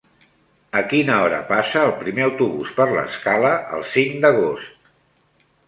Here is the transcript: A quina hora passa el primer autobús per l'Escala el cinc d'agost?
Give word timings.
A 0.79 0.81
quina 0.93 1.17
hora 1.25 1.41
passa 1.51 1.83
el 1.89 1.93
primer 1.99 2.25
autobús 2.29 2.73
per 2.79 2.89
l'Escala 2.95 3.53
el 3.77 3.87
cinc 3.93 4.21
d'agost? 4.27 4.77